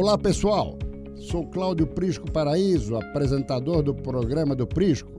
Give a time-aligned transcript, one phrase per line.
[0.00, 0.78] Olá pessoal,
[1.16, 5.10] sou Cláudio Prisco Paraíso, apresentador do programa do Prisco.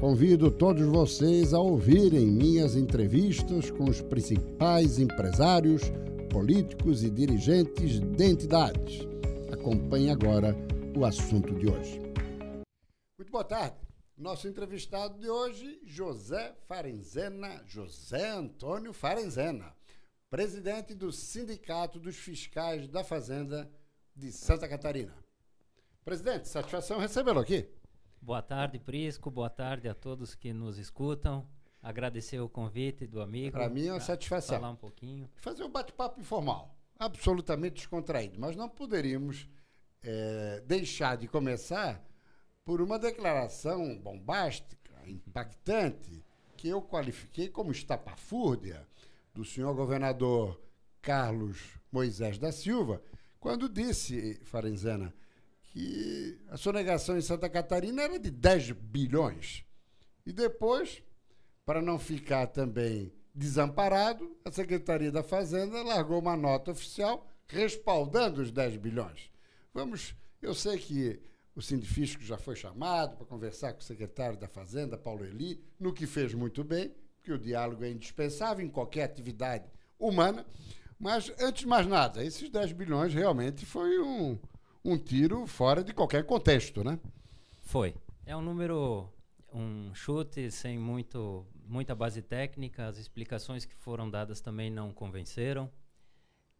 [0.00, 5.82] Convido todos vocês a ouvirem minhas entrevistas com os principais empresários,
[6.28, 9.06] políticos e dirigentes de entidades.
[9.52, 10.56] Acompanhe agora
[10.98, 12.00] o assunto de hoje.
[13.16, 13.76] Muito boa tarde.
[14.18, 19.72] Nosso entrevistado de hoje, José Farenzena, José Antônio Farenzena,
[20.28, 23.70] presidente do Sindicato dos Fiscais da Fazenda
[24.16, 25.14] de Santa Catarina.
[26.04, 27.68] Presidente, satisfação recebê-lo aqui.
[28.20, 29.30] Boa tarde, Prisco.
[29.30, 31.46] Boa tarde a todos que nos escutam.
[31.82, 33.52] Agradecer o convite do amigo.
[33.52, 34.56] Para mim é uma satisfação.
[34.58, 35.28] Falar um pouquinho.
[35.36, 38.40] Fazer um bate-papo informal, absolutamente descontraído.
[38.40, 39.48] Mas não poderíamos
[40.02, 42.02] é, deixar de começar
[42.64, 46.24] por uma declaração bombástica, impactante,
[46.56, 48.88] que eu qualifiquei como estapafúrdia
[49.34, 50.60] do senhor governador
[51.02, 53.00] Carlos Moisés da Silva,
[53.46, 55.14] quando disse, Farenzena,
[55.62, 59.64] que a sonegação em Santa Catarina era de 10 bilhões.
[60.26, 61.00] E depois,
[61.64, 68.50] para não ficar também desamparado, a Secretaria da Fazenda largou uma nota oficial respaldando os
[68.50, 69.30] 10 bilhões.
[69.72, 71.20] Vamos, eu sei que
[71.54, 75.92] o Sindifisco já foi chamado para conversar com o secretário da Fazenda, Paulo Eli, no
[75.92, 80.44] que fez muito bem, porque o diálogo é indispensável em qualquer atividade humana.
[80.98, 84.38] Mas, antes de mais nada, esses 10 bilhões realmente foi um,
[84.84, 86.98] um tiro fora de qualquer contexto, né?
[87.62, 87.94] Foi.
[88.24, 89.08] É um número,
[89.52, 95.70] um chute sem muito, muita base técnica, as explicações que foram dadas também não convenceram.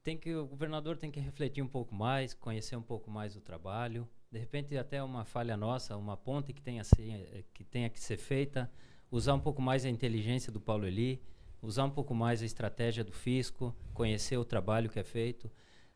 [0.02, 3.40] Tem que, o governador tem que refletir um pouco mais, conhecer um pouco mais o
[3.40, 7.98] trabalho de repente até uma falha nossa, uma ponte que tenha, ser, que tenha que
[7.98, 8.70] ser feita,
[9.10, 11.22] usar um pouco mais a inteligência do Paulo Eli,
[11.62, 15.50] usar um pouco mais a estratégia do fisco, conhecer o trabalho que é feito.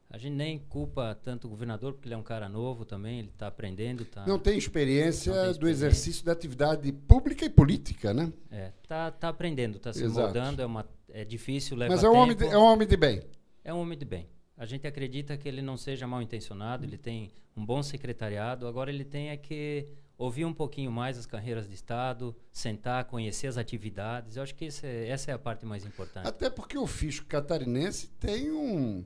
[0.09, 3.29] A gente nem culpa tanto o governador, porque ele é um cara novo também, ele
[3.29, 4.05] está aprendendo.
[4.05, 8.33] Tá, não, tem experiência não tem experiência do exercício da atividade pública e política, né?
[8.51, 10.21] É, tá, tá aprendendo, está se Exato.
[10.21, 12.23] moldando, é, uma, é difícil, leva Mas é um, tempo.
[12.23, 13.23] Homem de, é um homem de bem.
[13.63, 14.27] É um homem de bem.
[14.57, 18.91] A gente acredita que ele não seja mal intencionado, ele tem um bom secretariado, agora
[18.91, 19.87] ele tem é que
[20.21, 24.37] ouvir um pouquinho mais as carreiras de Estado, sentar, conhecer as atividades.
[24.37, 26.29] Eu acho que é, essa é a parte mais importante.
[26.29, 29.03] Até porque o fisco catarinense tem um,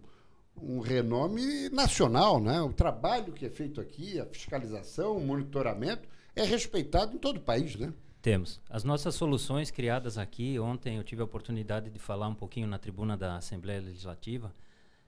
[0.60, 2.60] um renome nacional, né?
[2.60, 7.42] O trabalho que é feito aqui, a fiscalização, o monitoramento, é respeitado em todo o
[7.42, 7.94] país, né?
[8.20, 8.60] Temos.
[8.68, 12.78] As nossas soluções criadas aqui, ontem eu tive a oportunidade de falar um pouquinho na
[12.78, 14.52] tribuna da Assembleia Legislativa,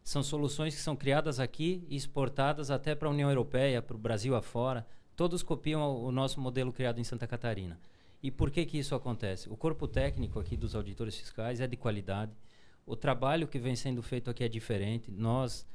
[0.05, 3.99] são soluções que são criadas aqui e exportadas até para a União Europeia, para o
[3.99, 4.87] Brasil afora.
[5.17, 7.79] Todos copiam o nosso modelo criado em Santa Catarina.
[8.23, 9.49] E por que, que isso acontece?
[9.49, 12.33] O corpo técnico aqui dos auditores fiscais é de qualidade.
[12.85, 15.11] O trabalho que vem sendo feito aqui é diferente.
[15.11, 15.67] Nós,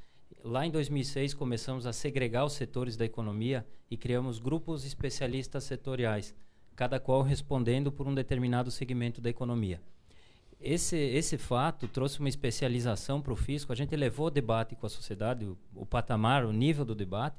[0.44, 6.36] lá em 2006, começamos a segregar os setores da economia e criamos grupos especialistas setoriais,
[6.76, 9.82] cada qual respondendo por um determinado segmento da economia
[10.62, 13.74] esse, esse fato trouxe uma especialização para o fisco.
[13.74, 17.36] A gente levou o debate com a sociedade, o, o, patamar, o nível do debate,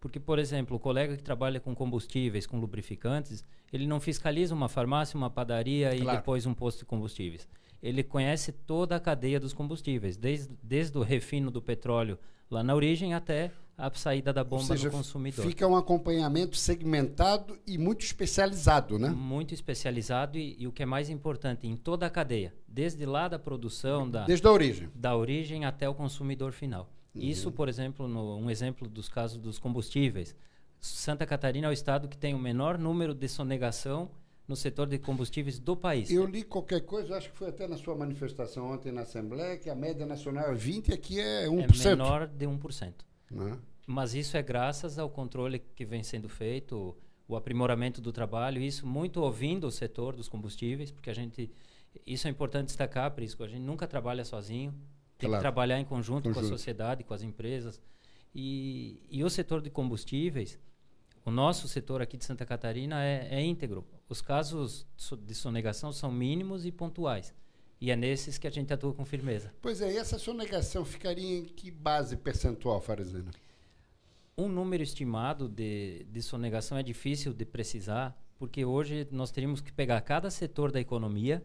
[0.00, 4.68] porque, por exemplo, o colega que trabalha com combustíveis, com lubrificantes, ele não fiscaliza uma
[4.68, 6.02] farmácia, uma padaria claro.
[6.02, 7.48] e depois um posto de combustíveis.
[7.82, 12.18] Ele conhece toda a cadeia dos combustíveis, desde, desde o refino do petróleo
[12.50, 15.46] lá na origem até a saída da bomba seja, no consumidor.
[15.46, 19.08] Fica um acompanhamento segmentado e muito especializado, né?
[19.08, 23.28] Muito especializado e, e, o que é mais importante, em toda a cadeia, desde lá
[23.28, 26.90] da produção, da, desde a origem, da origem até o consumidor final.
[27.18, 27.24] Uhum.
[27.24, 30.34] Isso, por exemplo, no, um exemplo dos casos dos combustíveis.
[30.80, 34.10] Santa Catarina é o estado que tem o menor número de sonegação
[34.46, 36.10] no setor de combustíveis do país.
[36.10, 39.68] Eu li qualquer coisa, acho que foi até na sua manifestação ontem na Assembleia, que
[39.68, 41.84] a média nacional é 20 e aqui é 1%.
[41.84, 42.94] É menor de 1%.
[43.30, 43.58] Né?
[43.86, 46.96] Mas isso é graças ao controle que vem sendo feito,
[47.26, 51.50] o aprimoramento do trabalho, isso muito ouvindo o setor dos combustíveis, porque a gente
[52.06, 54.74] isso é importante destacar, Prisco, a gente nunca trabalha sozinho,
[55.18, 55.40] tem claro.
[55.40, 57.80] que trabalhar em conjunto, conjunto, com a sociedade, com as empresas.
[58.34, 60.58] E, e o setor de combustíveis,
[61.24, 63.84] o nosso setor aqui de Santa Catarina é, é íntegro.
[64.08, 64.86] Os casos
[65.20, 67.34] de sonegação são mínimos e pontuais.
[67.80, 69.52] E é nesses que a gente atua com firmeza.
[69.60, 73.30] Pois é, e essa sonegação ficaria em que base percentual, Farizena?
[74.36, 79.72] Um número estimado de, de sonegação é difícil de precisar, porque hoje nós teríamos que
[79.72, 81.44] pegar cada setor da economia,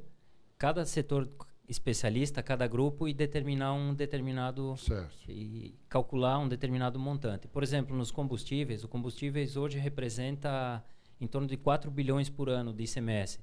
[0.57, 1.27] cada setor
[1.67, 5.15] especialista, cada grupo e determinar um determinado certo.
[5.29, 7.47] e calcular um determinado montante.
[7.47, 10.83] Por exemplo, nos combustíveis, o combustíveis hoje representa
[11.21, 13.39] em torno de 4 bilhões por ano de ICMS.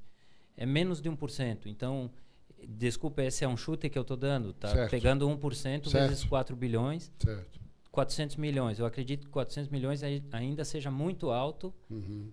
[0.56, 1.66] É menos de 1%.
[1.66, 2.10] Então,
[2.66, 4.68] Desculpa, esse é um chute que eu estou dando, tá?
[4.68, 4.90] Certo.
[4.90, 6.08] Pegando 1% certo.
[6.08, 7.10] vezes 4 bilhões.
[7.18, 7.60] Certo.
[7.90, 8.78] 400 milhões.
[8.78, 12.30] Eu acredito que 400 milhões ainda seja muito alto Uhum.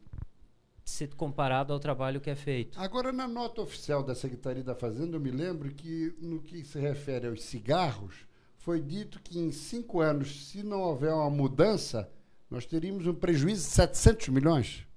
[0.98, 2.80] Se comparado ao trabalho que é feito.
[2.80, 6.80] Agora, na nota oficial da Secretaria da Fazenda, eu me lembro que, no que se
[6.80, 8.16] refere aos cigarros,
[8.58, 12.10] foi dito que em cinco anos, se não houver uma mudança,
[12.50, 14.88] nós teríamos um prejuízo de 700 milhões.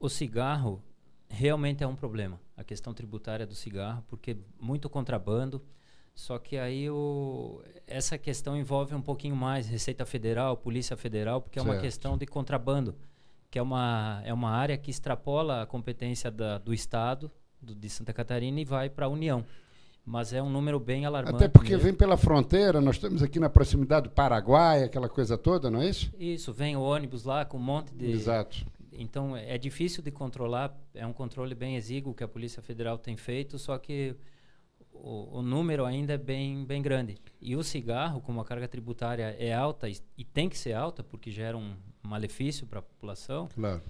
[0.00, 0.82] O cigarro
[1.28, 5.62] realmente é um problema, a questão tributária do cigarro, porque muito contrabando.
[6.14, 11.60] Só que aí o, essa questão envolve um pouquinho mais Receita Federal, Polícia Federal, porque
[11.60, 11.82] é uma Certo.
[11.84, 12.96] questão de contrabando,
[13.50, 17.30] que é uma, é uma área que extrapola a competência da, do Estado,
[17.60, 19.44] do, de Santa Catarina, e vai para a União.
[20.04, 21.36] Mas é um número bem alarmante.
[21.36, 21.84] Até porque mesmo.
[21.84, 25.88] vem pela fronteira, nós estamos aqui na proximidade do Paraguai, aquela coisa toda, não é
[25.90, 26.10] isso?
[26.18, 28.10] Isso, vem o ônibus lá com um monte de.
[28.10, 28.66] Exato.
[28.90, 33.16] Então é difícil de controlar, é um controle bem exíguo que a Polícia Federal tem
[33.16, 34.16] feito, só que
[34.92, 37.18] o, o número ainda é bem, bem grande.
[37.40, 41.04] E o cigarro, como a carga tributária é alta e, e tem que ser alta,
[41.04, 43.82] porque gera um malefício para a população, Claro.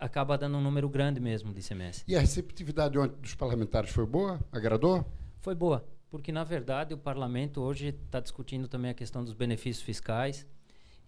[0.00, 2.04] acaba dando um número grande mesmo de semestre.
[2.12, 4.40] E a receptividade dos parlamentares foi boa?
[4.50, 5.04] Agradou?
[5.40, 9.84] Foi boa, porque na verdade o parlamento hoje está discutindo também a questão dos benefícios
[9.84, 10.46] fiscais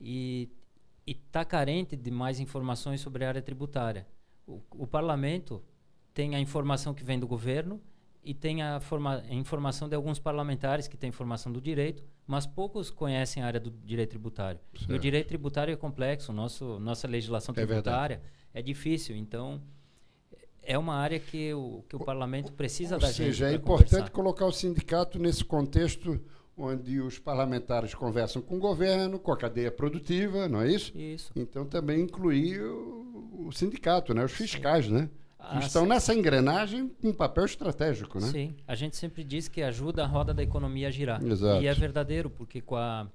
[0.00, 0.50] e
[1.06, 4.06] está carente de mais informações sobre a área tributária.
[4.46, 5.62] O, o parlamento
[6.12, 7.80] tem a informação que vem do governo
[8.22, 12.46] e tem a, forma, a informação de alguns parlamentares que têm informação do direito, mas
[12.46, 14.60] poucos conhecem a área do direito tributário.
[14.74, 15.00] E o Certo.
[15.00, 18.20] direito tributário é complexo, nosso, nossa legislação É tributária
[18.52, 19.60] é difícil, então
[20.62, 23.16] é uma área que o, que o parlamento precisa Ou da gente.
[23.16, 24.10] seja, é importante conversar.
[24.10, 26.20] colocar o sindicato nesse contexto
[26.56, 30.96] onde os parlamentares conversam com o governo, com a cadeia produtiva, não é isso?
[30.96, 31.30] Isso.
[31.36, 34.24] Então também incluir o, o sindicato, né?
[34.24, 35.08] os fiscais, né?
[35.60, 38.28] Estão nessa engrenagem com um papel estratégico, né?
[38.28, 41.22] Sim, a gente sempre diz que ajuda a roda da economia a girar.
[41.22, 41.62] Exato.
[41.62, 43.06] E é verdadeiro, porque com a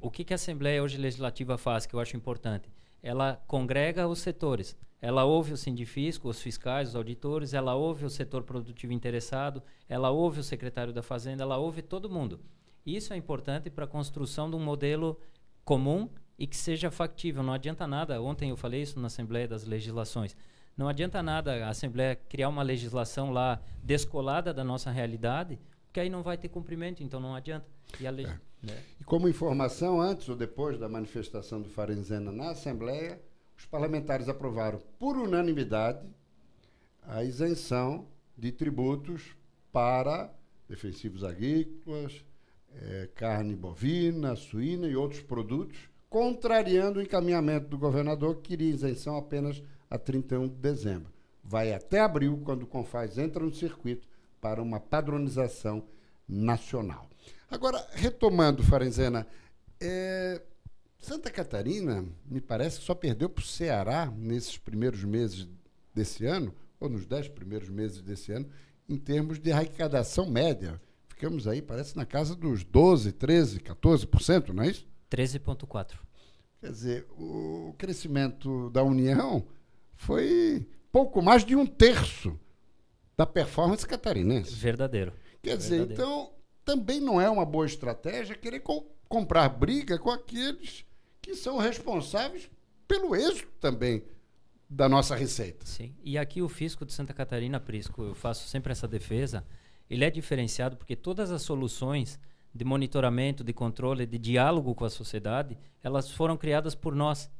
[0.00, 2.68] o que, que a Assembleia hoje Legislativa faz, que eu acho importante?
[3.00, 4.76] Ela congrega os setores.
[5.00, 10.10] Ela ouve o sindifisco, os fiscais, os auditores, ela ouve o setor produtivo interessado, ela
[10.10, 12.40] ouve o secretário da Fazenda, ela ouve todo mundo.
[12.84, 15.18] Isso é importante para a construção de um modelo
[15.64, 17.42] comum e que seja factível.
[17.42, 20.36] Não adianta nada, ontem eu falei isso na Assembleia das Legislações,
[20.76, 26.08] não adianta nada a Assembleia criar uma legislação lá descolada da nossa realidade, porque aí
[26.08, 27.66] não vai ter cumprimento, então não adianta.
[28.00, 28.38] E a lei, É.
[28.62, 28.82] né?
[29.00, 33.20] E como informação, antes ou depois da manifestação do Farenzena na Assembleia,
[33.56, 36.06] os parlamentares aprovaram por unanimidade
[37.02, 39.36] a isenção de tributos
[39.70, 40.32] para
[40.68, 42.24] defensivos agrícolas,
[42.74, 45.78] eh, carne bovina, suína e outros produtos,
[46.08, 51.12] contrariando o encaminhamento do governador que queria isenção apenas a 31 de dezembro.
[51.44, 54.08] Vai até abril, quando o Confaz entra no circuito
[54.40, 55.84] para uma padronização
[56.26, 57.10] nacional.
[57.50, 59.26] Agora, retomando, Farenzena,
[59.78, 60.40] eh,
[60.98, 65.46] Santa Catarina, me parece que só perdeu para o Ceará nesses primeiros meses
[65.94, 68.48] desse ano, ou nos dez primeiros meses desse ano,
[68.88, 70.80] em termos de arrecadação média.
[71.06, 74.88] Ficamos aí, parece, na casa dos 12, 13, 14%, não é isso?
[75.10, 75.96] 13,4.
[76.62, 79.44] Quer dizer, o crescimento da União
[79.96, 82.38] foi pouco mais de um terço
[83.16, 84.54] da performance catarinense.
[84.54, 85.12] Verdadeiro.
[85.42, 86.02] Quer dizer, Verdadeiro.
[86.02, 86.30] então
[86.64, 90.84] também não é uma boa estratégia querer co- comprar briga com aqueles
[91.20, 92.50] que são responsáveis
[92.86, 94.02] pelo êxito também
[94.68, 95.66] da nossa receita.
[95.66, 95.94] Sim.
[96.02, 99.44] E aqui o fisco de Santa Catarina, Prisco, eu faço sempre essa defesa,
[99.90, 102.18] ele é diferenciado porque todas as soluções
[102.54, 107.30] de monitoramento, de controle, de diálogo com a sociedade, elas foram criadas por nós,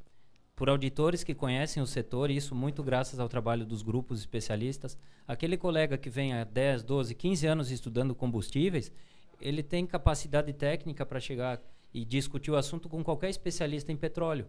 [0.54, 4.98] por auditores que conhecem o setor, e isso muito graças ao trabalho dos grupos especialistas.
[5.26, 8.92] Aquele colega que vem há 10, 12, 15 anos estudando combustíveis,
[9.40, 11.60] ele tem capacidade técnica para chegar
[11.92, 14.46] e discutir o assunto com qualquer especialista em petróleo,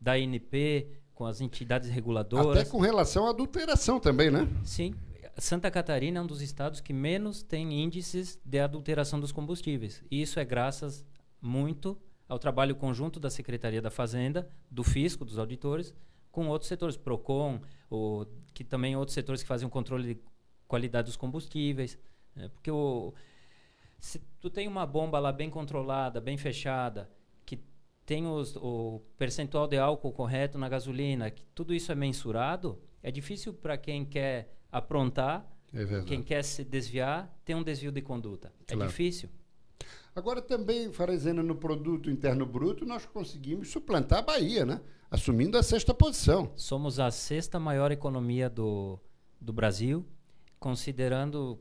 [0.00, 2.62] da INP, com as entidades reguladoras.
[2.62, 4.48] Até com relação à adulteração também, né?
[4.64, 4.94] Sim.
[5.36, 10.02] Santa Catarina é um dos estados que menos tem índices de adulteração dos combustíveis.
[10.10, 11.04] E isso é graças
[11.40, 11.96] muito
[12.30, 15.92] ao trabalho conjunto da Secretaria da Fazenda, do Fisco, dos auditores,
[16.30, 17.60] com outros setores, Procon,
[17.90, 20.20] o, que também outros setores que fazem o controle de
[20.68, 21.98] qualidade dos combustíveis.
[22.36, 22.48] né?
[22.54, 23.12] Porque o,
[23.98, 27.10] se tu tem uma bomba lá bem controlada, bem fechada,
[27.44, 27.58] que
[28.06, 33.10] tem os, o percentual de álcool correto na gasolina, que tudo isso é mensurado, é
[33.10, 38.52] difícil para quem quer aprontar, É quem quer se desviar, ter um desvio de conduta.
[38.68, 38.88] É Claro.
[38.88, 39.28] difícil.
[40.14, 44.80] Agora também, Farezena, no produto interno bruto, nós conseguimos suplantar a Bahia, né?
[45.10, 46.52] Assumindo a sexta posição.
[46.56, 48.98] Somos a sexta maior economia do,
[49.40, 50.04] do Brasil,
[50.58, 51.58] considerando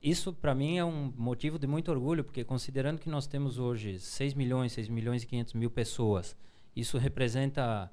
[0.00, 4.00] Isso, para mim, é um motivo de muito orgulho, porque considerando que nós temos hoje
[4.00, 6.36] 6 milhões, 6 milhões e 500 mil pessoas,
[6.74, 7.90] isso representa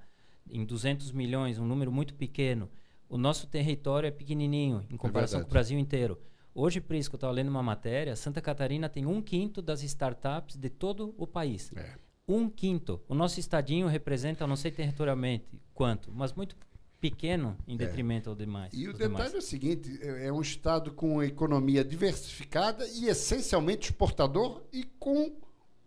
[0.49, 2.67] em 200 milhões, um número muito pequeno.
[3.07, 6.17] O nosso território é pequenininho em comparação É com o Brasil inteiro.
[6.59, 10.69] Hoje, Prisco, eu estava lendo uma matéria, Santa Catarina tem um quinto das startups de
[10.69, 11.71] todo o país.
[11.73, 11.95] É.
[12.27, 12.99] Um quinto.
[13.07, 16.57] O nosso estadinho representa, não sei territorialmente quanto, mas muito
[16.99, 18.73] pequeno em detrimento ao demais.
[18.73, 18.77] É.
[18.77, 19.33] E o detalhe demais.
[19.33, 24.83] é o seguinte: é é um estado com uma economia diversificada e essencialmente exportador e
[24.99, 25.31] com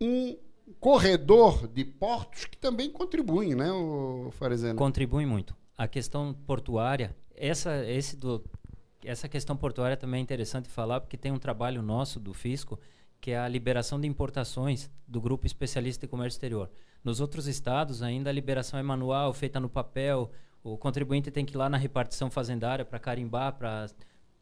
[0.01, 0.39] um
[0.81, 4.79] corredor de portos que também contribuem, né, o Farizeno?
[4.79, 5.55] contribui muito.
[5.77, 8.43] A questão portuária, essa, esse do,
[9.05, 12.79] essa questão portuária também é interessante falar, porque tem um trabalho nosso do Fisco,
[13.21, 16.71] que é a liberação de importações do Grupo Especialista de Comércio Exterior.
[17.05, 20.31] Nos outros estados, ainda a liberação é manual, feita no papel,
[20.63, 23.89] o contribuinte tem que ir lá na repartição fazendária para carimbar, para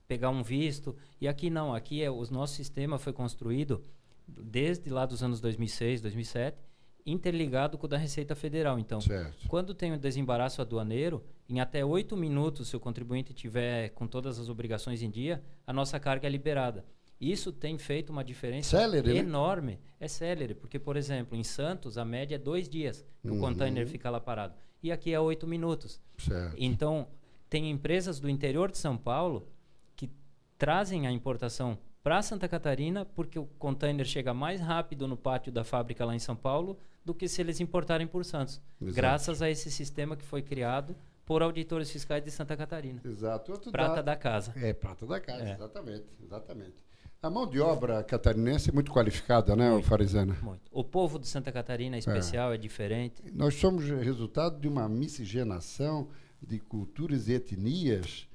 [0.07, 0.97] pegar um visto.
[1.21, 3.83] E aqui não, aqui é, o nosso sistema foi construído
[4.27, 6.59] desde lá dos anos 2006, 2007,
[7.07, 8.79] interligado com o da Receita Federal.
[8.79, 9.49] Então, Certo.
[9.49, 14.39] quando tem o desembaraço aduaneiro, em até oito minutos, se o contribuinte tiver com todas
[14.39, 16.85] as obrigações em dia, a nossa carga é liberada.
[17.21, 19.19] Isso tem feito uma diferença Célere, né?
[19.21, 19.79] enorme.
[19.99, 23.37] É célere, porque, por exemplo, em Santos, a média é dois dias que Uhum.
[23.37, 24.55] o container fica lá parado.
[24.83, 26.01] E aqui é oito minutos.
[26.17, 26.55] Certo.
[26.57, 27.07] Então,
[27.51, 29.47] tem empresas do interior de São Paulo
[29.95, 30.09] que
[30.57, 35.65] trazem a importação para Santa Catarina porque o container chega mais rápido no pátio da
[35.65, 38.61] fábrica lá em São Paulo do que se eles importarem por Santos.
[38.81, 38.95] Exato.
[38.97, 40.95] Graças a esse sistema que foi criado
[41.27, 43.01] por auditores fiscais de Santa Catarina.
[43.05, 43.53] Exato.
[43.53, 44.53] Outro Prata dado- da casa.
[44.57, 45.53] É, prata da casa, É.
[45.53, 46.75] exatamente, exatamente.
[47.23, 49.87] A mão de obra catarinense é muito qualificada, né, Muito.
[49.87, 50.37] Farizana?
[50.43, 50.63] Muito.
[50.73, 53.23] O povo de Santa Catarina é especial, é, diferente.
[53.35, 56.09] Nós somos resultado de uma miscigenação
[56.43, 58.27] de culturas e etnias,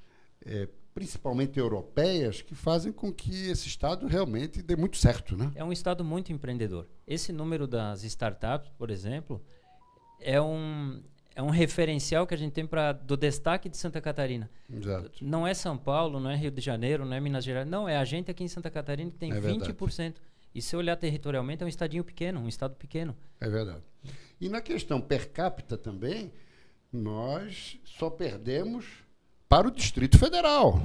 [0.44, 5.52] eh, principalmente europeias, que fazem com que esse Estado realmente dê muito certo, né?
[5.54, 6.88] É um estado muito empreendedor.
[7.06, 9.44] Esse número das startups, por exemplo,
[10.18, 11.02] é um,
[11.34, 14.48] é um referencial que a gente tem para do destaque de Santa Catarina.
[14.72, 15.22] Exato.
[15.22, 17.68] Não é São Paulo, não é Rio de Janeiro, não é Minas Gerais.
[17.68, 19.74] Não, é a gente aqui em Santa Catarina que tem É verdade.
[19.74, 20.14] 20%.
[20.54, 23.14] E se olhar territorialmente, é um estadinho pequeno, um estado pequeno.
[23.38, 23.82] É verdade.
[24.40, 26.32] E na questão per capita também,
[26.90, 29.04] nós só perdemos
[29.48, 30.80] para o Distrito Federal,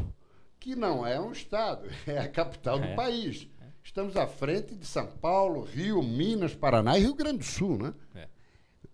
[0.60, 2.96] que não é um estado, é a capital do É.
[2.96, 3.48] país.
[3.84, 7.94] Estamos à frente de São Paulo, Rio, Minas, Paraná e Rio Grande do Sul, né?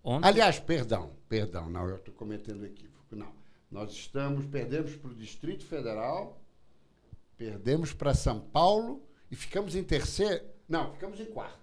[0.03, 3.13] Ontem, Aliás, perdão, perdão, não, eu estou cometendo equívoco.
[3.13, 3.33] Não.
[3.69, 6.41] Nós estamos, perdemos para o Distrito Federal,
[7.35, 10.45] perdemos para São Paulo e ficamos em terceiro.
[10.69, 11.59] Não, ficamos em quarto.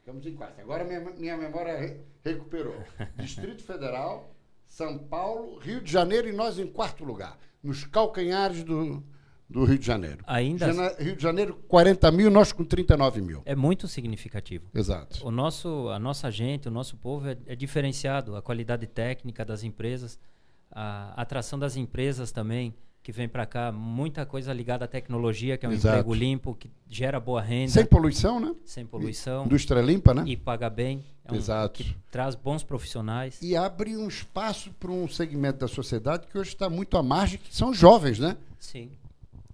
[0.00, 0.58] Ficamos em quarto.
[0.60, 2.82] Agora minha, minha memória re- recuperou.
[3.16, 4.33] Distrito Federal,
[4.66, 7.38] São Paulo, Rio de Janeiro e nós em quarto lugar.
[7.62, 9.02] Nos calcanhares do,
[9.48, 10.24] do Rio de Janeiro.
[10.26, 13.42] Ainda Jana- Rio de Janeiro, 40 mil, nós com 39 mil.
[13.44, 14.68] é muito significativo.
[14.74, 15.26] Exato.
[15.26, 18.36] O nosso, a nossa gente, o nosso povo é, é diferenciado.
[18.36, 20.18] A qualidade técnica das empresas,
[20.70, 22.74] a atração das empresas também,
[23.04, 25.94] que vem para cá, muita coisa ligada à tecnologia, que é um Exato.
[25.98, 28.54] emprego limpo, que gera boa renda, Sem poluição, né?
[28.64, 30.24] sem poluição Indústria limpa, né?
[30.26, 31.04] e paga bem.
[31.22, 31.84] É um- Exato.
[32.10, 33.38] Traz bons profissionais.
[33.42, 37.38] e abre um espaço para um segmento da sociedade que hoje está muito à margem,
[37.38, 38.38] que são jovens, né?
[38.58, 38.90] Sim.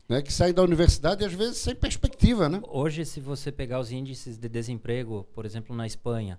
[0.09, 0.23] né?
[0.23, 2.61] Que saem da universidade às vezes sem perspectiva, né?
[2.69, 6.39] Hoje, se você pegar os índices de desemprego, por exemplo, na Espanha,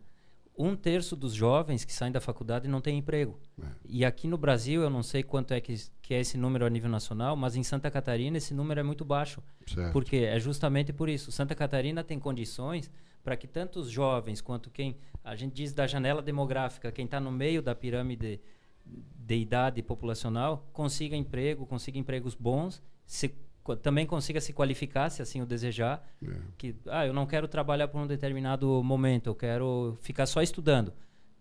[0.58, 3.40] um terço dos jovens que saem da faculdade não tem emprego.
[3.62, 3.66] É.
[3.86, 6.70] E aqui no Brasil, eu não sei quanto é que, que é esse número a
[6.70, 9.42] nível nacional, mas em Santa Catarina esse número é muito baixo.
[9.66, 9.92] Certo.
[9.92, 11.32] Porque é justamente por isso.
[11.32, 12.92] Santa Catarina tem condições
[13.24, 17.20] para que tanto os jovens quanto quem, a gente diz da janela demográfica, quem está
[17.20, 18.40] no meio da pirâmide
[18.86, 23.34] de idade populacional, consiga emprego, consiga empregos bons, se,
[23.82, 26.06] também consiga se qualificar, se assim o desejar.
[26.24, 26.32] É.
[26.58, 30.92] Que, ah, eu não quero trabalhar por um determinado momento, eu quero ficar só estudando.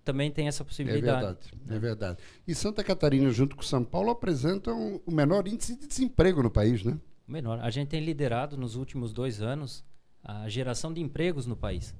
[0.04, 1.20] Também tem essa É possibilidade.
[1.24, 2.18] verdade, é verdade.
[2.48, 6.82] E Santa Catarina, junto com São Paulo, apresentam o menor índice de desemprego no país,
[6.82, 6.98] né?
[7.28, 7.60] Menor.
[7.60, 9.84] A gente tem liderado nos últimos dois anos
[10.24, 11.94] a geração de empregos no país.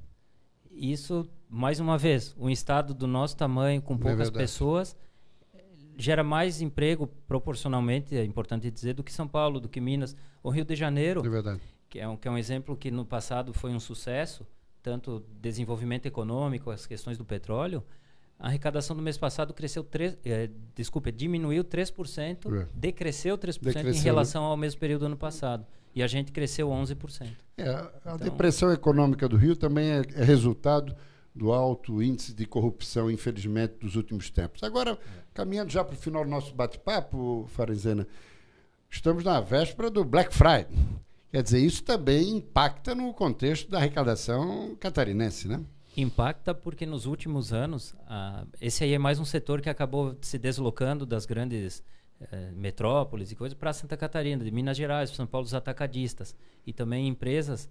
[0.70, 4.38] Isso, mais uma vez, um estado do nosso tamanho, com É poucas verdade.
[4.38, 4.96] pessoas,
[6.00, 10.16] gera mais emprego proporcionalmente, é importante dizer, do que São Paulo, do que Minas.
[10.42, 11.60] O Rio de Janeiro, É verdade.
[11.88, 14.46] que é um, que é um exemplo que no passado foi um sucesso,
[14.82, 17.82] tanto desenvolvimento econômico, as questões do petróleo,
[18.38, 22.66] a arrecadação do mês passado cresceu 3, eh, desculpa, diminuiu 3%, É.
[22.74, 24.10] decresceu 3% em Decresceu, né?
[24.10, 25.66] relação ao mesmo período do ano passado.
[25.94, 27.36] E a gente cresceu 11%.
[27.58, 30.94] É, a Então- depressão econômica do Rio também é, é resultado
[31.34, 34.62] do alto índice de corrupção, infelizmente, dos últimos tempos.
[34.62, 34.98] Agora,
[35.32, 38.06] caminhando já para o final do nosso bate-papo, Farizena,
[38.90, 40.76] estamos na véspera do Black Friday.
[41.30, 45.60] Quer dizer, isso também impacta no contexto da arrecadação catarinense, né?
[45.96, 50.38] Impacta porque nos últimos anos, ah, esse aí é mais um setor que acabou se
[50.38, 51.82] deslocando das grandes
[52.20, 56.36] eh, metrópoles e coisas para Santa Catarina, de Minas Gerais, São Paulo, os atacadistas.
[56.66, 57.66] E também empresas,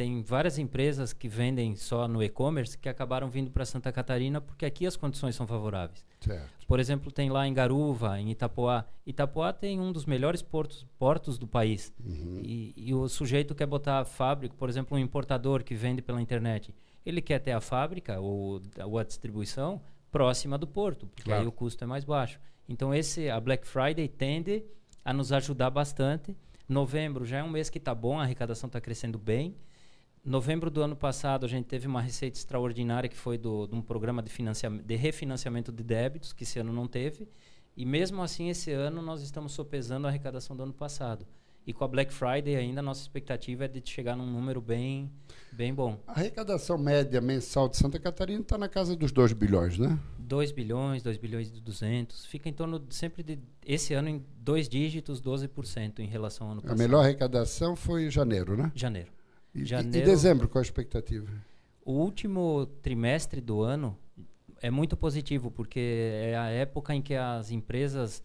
[0.00, 4.64] tem várias empresas que vendem só no e-commerce que acabaram vindo para Santa Catarina porque
[4.64, 6.06] aqui as condições são favoráveis.
[6.22, 6.48] Certo.
[6.66, 8.86] Por exemplo, tem lá em Garuva, em Itapoá.
[9.04, 11.92] Itapoá tem um dos melhores portos, portos do país.
[12.02, 12.40] Uhum.
[12.42, 16.22] E, e o sujeito quer botar a fábrica, por exemplo, um importador que vende pela
[16.22, 21.42] internet, ele quer ter a fábrica ou, ou a distribuição próxima do porto, porque Claro.
[21.42, 22.40] aí o custo é mais baixo.
[22.66, 24.64] Então esse a Black Friday tende
[25.04, 26.34] a nos ajudar bastante.
[26.66, 29.54] Novembro já é um mês que está bom, a arrecadação está crescendo bem.
[30.24, 33.80] Novembro do ano passado a gente teve uma receita extraordinária que foi do, de um
[33.80, 37.26] programa de, financiamento, de refinanciamento de débitos que esse ano não teve.
[37.76, 41.26] E mesmo assim esse ano nós estamos sopesando a arrecadação do ano passado.
[41.66, 45.10] E com a Black Friday ainda a nossa expectativa é de chegar num número bem,
[45.52, 45.98] bem bom.
[46.06, 49.98] A arrecadação média mensal de Santa Catarina está na casa dos 2 bilhões, né?
[50.18, 52.26] 2 bilhões, 2 bilhões e 200.
[52.26, 56.52] Fica em torno de, sempre de, esse ano, em dois dígitos, 12% em relação ao
[56.52, 56.78] ano A passado.
[56.78, 58.70] melhor arrecadação foi em janeiro, né?
[58.74, 59.10] Janeiro.
[59.54, 61.26] E, Janeiro- e dezembro, qual a expectativa?
[61.84, 63.96] O último trimestre do ano
[64.62, 65.80] é muito positivo, porque
[66.30, 68.22] é a época em que as empresas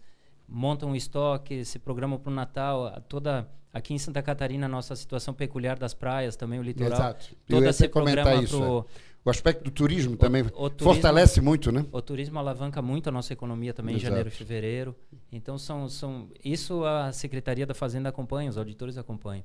[0.48, 3.02] montam estoque, se programam para o Natal.
[3.08, 7.36] Toda, aqui em Santa Catarina, a nossa situação peculiar das praias, também o litoral, Exato.
[7.48, 8.56] Toda se programa isso.
[8.58, 9.16] pro, é.
[9.24, 11.84] O aspecto do turismo também o turismo- fortalece muito, né?
[11.90, 14.10] O turismo alavanca muito a nossa economia também em Exato.
[14.10, 14.94] janeiro e fevereiro.
[15.32, 19.42] Então são, são isso a Secretaria da Fazenda acompanha, os auditores acompanham.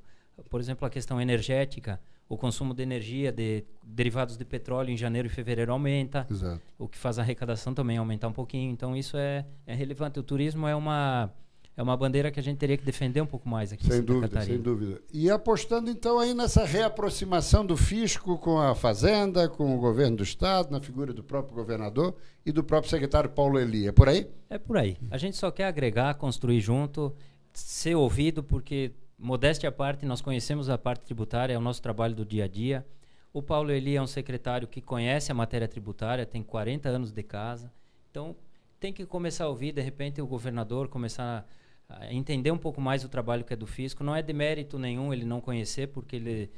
[0.48, 5.26] Por exemplo, a questão energética, o consumo de energia de derivados de petróleo em janeiro
[5.28, 6.60] e fevereiro aumenta, Exato.
[6.78, 8.70] o que faz a arrecadação também aumentar um pouquinho.
[8.72, 10.18] Então isso é, é relevante.
[10.18, 11.32] O turismo é uma
[11.74, 14.02] é uma bandeira que a gente teria que defender um pouco mais aqui em Sem
[14.02, 14.54] dúvida, Catarina.
[14.54, 15.00] sem dúvida.
[15.12, 20.22] E apostando então aí nessa reaproximação do fisco com a Fazenda, com o governo do
[20.22, 23.88] Estado, na figura do próprio governador e do próprio secretário Paulo Eli.
[23.88, 24.28] É por aí?
[24.50, 24.98] É por aí.
[25.10, 27.14] A gente só quer agregar, construir junto,
[27.54, 32.14] ser ouvido, porque, modéstia à parte, nós conhecemos a parte tributária, é o nosso trabalho
[32.14, 32.84] do dia a dia.
[33.32, 37.22] O Paulo Eli é um secretário que conhece a matéria tributária, tem 40 anos de
[37.22, 37.72] casa.
[38.10, 38.36] Então,
[38.78, 41.48] tem que começar a ouvir, de repente, o governador começar
[41.88, 44.02] a entender um pouco mais o trabalho que é do fisco.
[44.04, 46.50] Não é de mérito nenhum ele não conhecer, porque ele,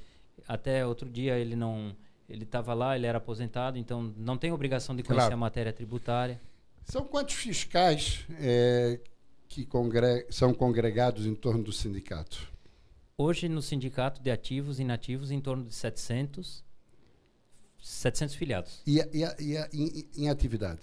[0.48, 1.94] até outro dia, ele não.
[2.26, 5.34] Ele estava lá, ele era aposentado, então não tem obrigação de conhecer Claro.
[5.34, 6.40] a matéria tributária.
[6.82, 8.98] São quantos fiscais eh,
[9.46, 12.50] que congre- são congregados em torno do sindicato?
[13.16, 16.64] Hoje, no sindicato de ativos e inativos, em torno de 700,
[17.80, 18.82] 700 filiados.
[18.84, 20.80] E, a- e a- e a- em, em atividade?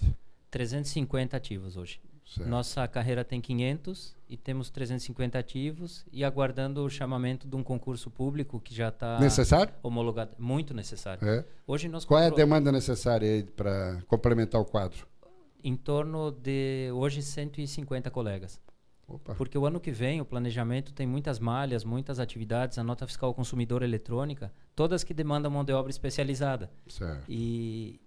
[0.50, 2.00] 350 ativos hoje.
[2.26, 2.48] Certo.
[2.48, 8.10] Nossa carreira tem 500 e temos 350 ativos e aguardando o chamamento de um concurso
[8.10, 9.74] público que já está Necessário?
[9.84, 10.32] homologado.
[10.40, 11.28] Muito necessário.
[11.28, 11.44] É.
[11.68, 15.06] Hoje nós Qual é a demanda necessária para complementar o quadro?
[15.64, 18.60] em torno de hoje 150 colegas.
[19.16, 19.36] Opa.
[19.36, 23.30] Porque o ano que vem o planejamento tem muitas malhas, muitas atividades, a nota fiscal
[23.30, 26.72] ao consumidor eletrônica, todas que demandam mão de obra especializada.
[26.88, 27.24] Certo.
[27.30, 28.00] E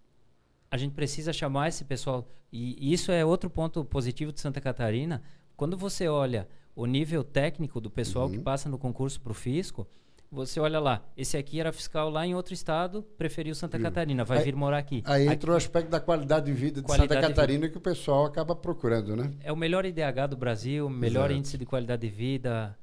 [0.71, 2.29] a gente precisa chamar esse pessoal.
[2.53, 5.23] E isso é outro ponto positivo de Santa Catarina.
[5.57, 8.43] Quando você olha o nível técnico do pessoal que Uhum.
[8.43, 9.87] passa no concurso para o fisco,
[10.35, 13.87] você olha lá, esse aqui era fiscal lá em outro estado, preferiu Santa Viu?
[13.87, 15.03] Catarina, vai Aí- vir morar aqui.
[15.07, 17.81] Aí Aqui entra o aspecto da qualidade de vida de Santa de Catarina que o
[17.81, 19.31] pessoal acaba procurando, né?
[19.43, 21.39] É o melhor IDH do Brasil, melhor Exato.
[21.39, 22.77] índice de qualidade de vida.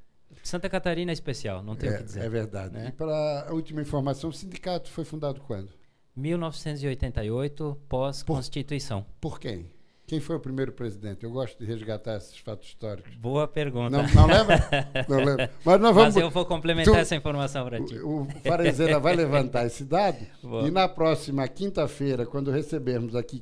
[0.44, 2.24] Santa Catarina é especial, não tem o que É, dizer.
[2.24, 2.74] é verdade.
[2.74, 2.88] né?
[2.88, 5.70] E para a última informação, o sindicato foi fundado quando?
[6.16, 9.06] 1988, pós-Constituição.
[9.20, 9.70] Por quem?
[10.12, 11.24] Quem foi o primeiro presidente?
[11.24, 13.16] Eu gosto de resgatar esses fatos históricos.
[13.16, 13.92] Boa pergunta.
[13.92, 14.60] Não, não lembra?
[15.08, 15.50] Não lembra.
[15.64, 16.16] Mas nós vamos.
[16.16, 17.98] Mas eu vou complementar tu- essa informação para ti.
[17.98, 20.68] O, o Farezena vai levantar esse dado Vou.
[20.68, 23.42] e na próxima quinta-feira, quando recebermos aqui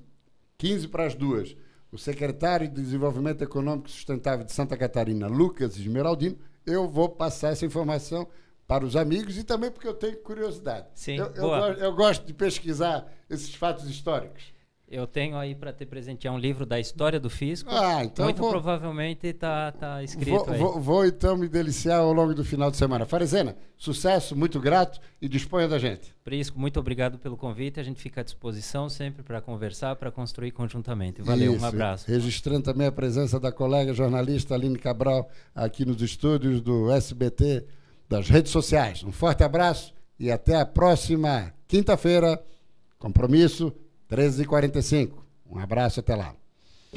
[0.60, 1.55] 15 para as duas,
[1.91, 7.65] o secretário de Desenvolvimento Econômico Sustentável de Santa Catarina, Lucas Esmeraldino, eu vou passar essa
[7.65, 8.27] informação
[8.67, 10.86] para os amigos e também porque eu tenho curiosidade.
[10.93, 11.71] Sim, eu, eu boa.
[11.71, 14.53] eu gosto de pesquisar esses fatos históricos.
[14.91, 17.69] Eu tenho aí para te presentear um livro da história do fisco.
[17.71, 20.60] Ah, então Muito vou, provavelmente está tá escrito vou, aí.
[20.60, 23.06] vou- vou, então me deliciar ao longo do final de semana.
[23.06, 26.12] Farezena, sucesso, muito grato e disponha da gente.
[26.23, 27.80] Prisco, muito obrigado pelo convite.
[27.80, 31.21] A gente fica à disposição sempre para conversar, para construir conjuntamente.
[31.21, 31.65] Valeu, um Isso.
[31.67, 32.08] abraço.
[32.10, 37.63] Registrando também a presença da colega jornalista Aline Cabral aqui nos estúdios do SBT
[38.10, 39.04] das redes sociais.
[39.04, 42.41] Um forte abraço e até a próxima quinta-feira.
[42.97, 43.71] Compromisso
[44.10, 45.12] 13h45.
[45.50, 46.34] Um abraço, até lá.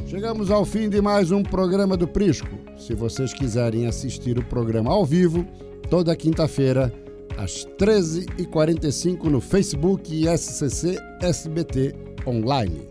[0.07, 2.49] Chegamos ao fim de mais um programa do Prisco.
[2.79, 5.47] Se vocês quiserem assistir o programa ao vivo,
[5.91, 6.93] toda quinta-feira,
[7.37, 11.95] às 13h45, no Facebook SCC SBT
[12.27, 12.89] Online.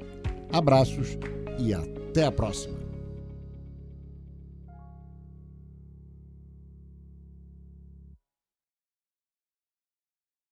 [0.51, 1.17] Abraços
[1.57, 2.80] e até a próxima.